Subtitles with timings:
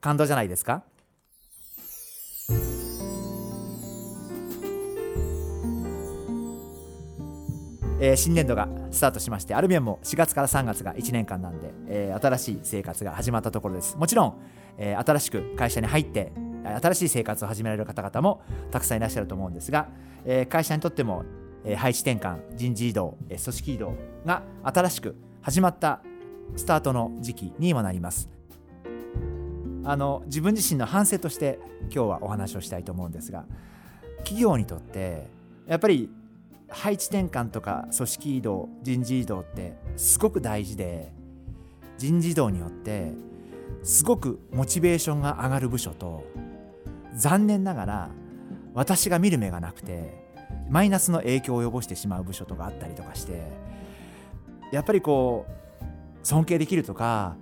[0.00, 0.82] 感動じゃないですか？
[8.00, 13.96] えー、新年度がスタートしましてアルビオンも4月から3月が1年間なんで、えー、新しい生活が始まったところです。
[13.96, 14.38] もちろん、
[14.76, 16.32] えー、新しく会社に入って
[16.80, 18.40] 新しい生活を始められる方々も
[18.70, 19.88] たくさんいらっしゃると思うんですが、
[20.24, 21.24] えー、会社にとっても、
[21.64, 26.00] えー、配置転換人事異動、えー、組織異動が新しく始まった
[26.54, 28.37] スタートの時期にもなります。
[29.88, 33.46] あの自分自身の反省として今日はお話をしたいと思うんですが
[34.18, 35.28] 企業にとって
[35.66, 36.10] やっぱり
[36.68, 41.10] 配置転換とか組織移動人事異動ってすごく大事で
[41.96, 43.14] 人事異動によって
[43.82, 46.22] すごくモチベーションが上がる部署と
[47.14, 48.10] 残念ながら
[48.74, 50.22] 私が見る目がなくて
[50.68, 53.40] マイナスの影響を及ぼしてしまう部署とかあったりとかして
[54.70, 57.36] やっぱりこう尊敬できるとか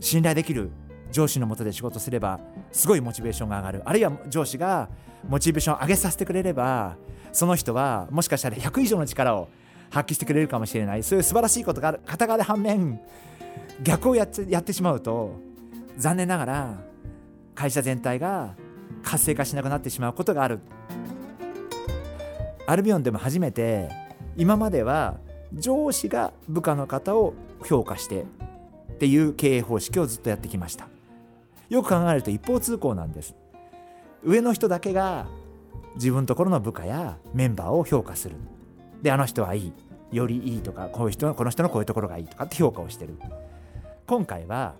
[0.00, 0.72] 信頼できる
[1.14, 2.40] 上司のもとで仕事すれば
[2.72, 3.82] すごいモチベーションが上がる。
[3.84, 4.88] あるいは上司が
[5.28, 6.96] モチベーションを上げさせてくれれば
[7.32, 9.48] その人はもしかしたら100以上の力を
[9.90, 11.04] 発揮してくれるかもしれない。
[11.04, 13.00] そういう素晴らしいことがある片側で反面
[13.82, 15.36] 逆をやってやってしまうと
[15.96, 16.74] 残念ながら
[17.54, 18.56] 会社全体が
[19.04, 20.58] 活性化しなくなってしまうことがある。
[22.66, 23.88] アルビオンでも初めて
[24.36, 25.18] 今までは
[25.52, 27.34] 上司が部下の方を
[27.64, 30.93] 評価してっていう経営方式をずっとやってきました。
[31.68, 33.34] よく考えると一方通行なんです。
[34.22, 35.26] 上の人だけが
[35.96, 38.36] 自分のところの部下やメンバーを評価する。
[39.02, 39.72] であの人はいい。
[40.12, 43.18] よりいいとかこういう人のこの人のこういうところがいいとかって評価をしてる。
[44.06, 44.74] 今回は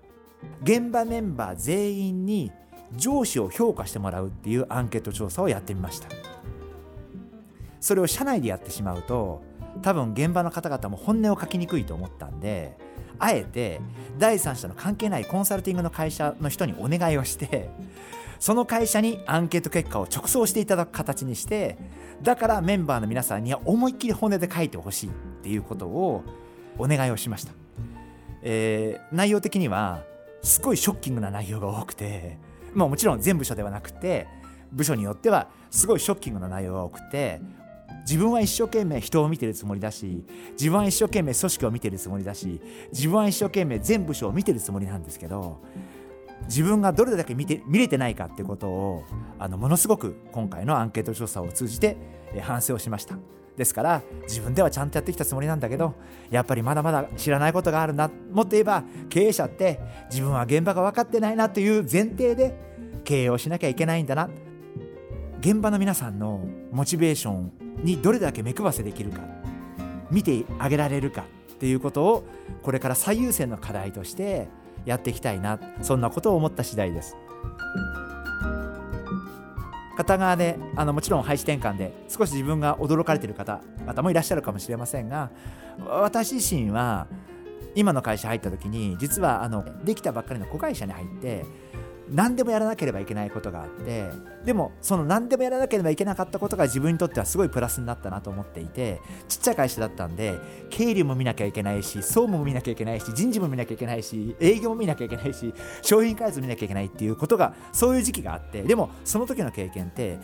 [0.63, 2.53] 現場メンバー全員に
[2.95, 6.09] 上司を評価してもらうっていうアンケート調査をやってみました。
[7.81, 9.43] それを社内でやってしまうと
[9.83, 12.79] 多分現場の方々も本音を書きにくいと思ったんで
[13.19, 13.81] あえて
[14.19, 17.71] 第三者の関係ないコンサルティングの会社の人にお願いをして
[18.39, 21.79] その会社にアンケート結果を直送していただく形にして
[22.23, 26.25] だからメンバーの皆さんには思いっきり骨で書いてほしいっていうことを
[26.79, 27.53] お願いをしました、
[28.43, 30.03] えー、内容的には
[30.43, 32.39] すごいショッキングな内容が多くて
[32.73, 34.27] まあもちろん全部署ではなくて
[34.73, 37.41] 部署によってはすごいショッキングな内容が多くて
[38.05, 42.61] 自分は一生懸命人を見てるつもりだし自分は一生懸命組織を見てるつもりだし
[42.93, 45.61] 自分は一生懸命全部署を見てるつもりなんですけど
[46.47, 49.05] 自分がどれだけ見て見れてないかってことを
[49.39, 51.97] あのものすごく今回のアンケート調査を通じて
[52.43, 53.17] 反省をしました。
[53.57, 55.95] ですから自分ではちゃんとやってきたつもりなんだけど
[56.29, 58.11] やっぱりまだまだ知らないことがあるな。
[58.33, 62.55] もっと言えば経営者って自分は現場が分かってないなという前提で
[63.05, 64.29] 経営をしなきゃいけないんだな。
[65.45, 66.41] 現場の皆さんの
[66.73, 69.21] モチベーションにどれだけ目配せできるか
[70.11, 72.25] 見てあげられるかっていうことを
[72.63, 74.49] これから最優先の課題として
[74.87, 77.15] やっていきたいなそんなことを思った次第です。
[79.99, 85.31] 片側であのもちろん配置転換で少し自分が驚かれてる方々もいらっしゃるかもしれませんが
[85.87, 87.07] 私自身は
[87.75, 91.45] 今の会社入った時に実はあのできたばっかりの子会社に入って
[92.11, 94.11] 何でもやらなければいけないことがあって
[94.45, 100.39] でもその何でもやらなければいけなかったことが自分にとってはすごいプラスになったなと思っていてちっちゃい会社だったんで
[100.71, 110.19] 経理も見なきゃいけないし総務も見なきゃいけないし人事も見なきゃいけないし営業も見なきゃいけないし商品開発も見なきゃいけないっていうことがそういう時期があってでもその時の経験って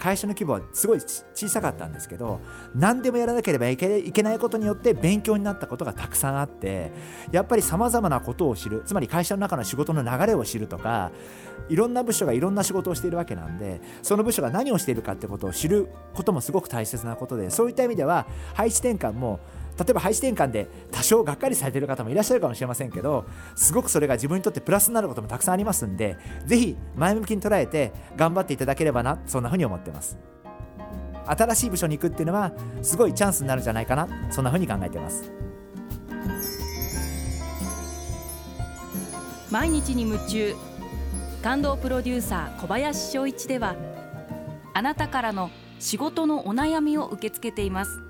[0.00, 2.40] 会社の規模はすごい小さかったんですけど
[2.74, 6.90] 何でもやらなければいけないことによって勉強になったことがたくさんあって
[7.30, 11.12] やっぱりさまざまなことを知るつまり会社の中の仕事の流れを知るとか
[11.68, 19.40] いろんな部署がいろんな仕事をしているわけなんでその部署が何をしているかってことを知ることもすごく大切なことでそういった意味では配置転換も
[19.80, 23.24] 例えば配置転換で多少がっかりされている方もいらっしゃるかもしれませんけど
[23.56, 30.18] すごくそれが自分にとってプラスになることもたくさんありますんでぜひ前向きに捉えて頑張っていただければなそんなふうに思ってます。
[31.26, 35.30] 新しい部署に行くっていうのはすごいチャンスになるんじゃないかなそんなふうに考えてます。
[39.50, 40.54] 毎日に夢中。
[41.42, 43.74] 感動プロデューサー小林翔一では
[44.74, 48.09] あなたからの仕事のお悩みを受け付けています。